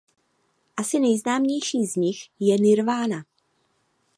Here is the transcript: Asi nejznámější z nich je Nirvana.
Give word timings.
Asi 0.77 0.99
nejznámější 0.99 1.85
z 1.85 1.95
nich 1.95 2.27
je 2.39 2.57
Nirvana. 2.59 3.23